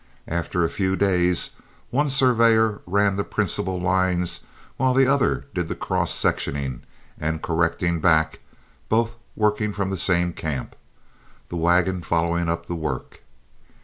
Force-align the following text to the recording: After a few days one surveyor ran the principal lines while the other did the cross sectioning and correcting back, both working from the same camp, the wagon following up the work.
After 0.27 0.63
a 0.63 0.67
few 0.69 0.95
days 0.95 1.51
one 1.91 2.09
surveyor 2.09 2.81
ran 2.87 3.17
the 3.17 3.23
principal 3.23 3.79
lines 3.79 4.39
while 4.77 4.95
the 4.95 5.05
other 5.05 5.45
did 5.53 5.67
the 5.67 5.75
cross 5.75 6.11
sectioning 6.11 6.81
and 7.19 7.43
correcting 7.43 7.99
back, 7.99 8.39
both 8.89 9.15
working 9.35 9.71
from 9.73 9.91
the 9.91 9.97
same 9.97 10.33
camp, 10.33 10.75
the 11.49 11.55
wagon 11.55 12.01
following 12.01 12.49
up 12.49 12.65
the 12.65 12.73
work. 12.73 13.21